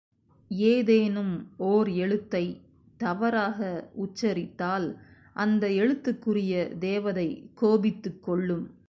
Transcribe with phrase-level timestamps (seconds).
[0.49, 1.47] ஏதேனும்
[1.59, 2.61] ஒர் எழுத்தைத்
[2.97, 3.89] தவறாக
[3.93, 4.99] உச்சரித்தால்
[5.33, 6.77] அந்த எழுத்துக்குரிய
[6.77, 7.49] தேவதை
[7.55, 8.75] கோபித்துக் கொள்ளும்.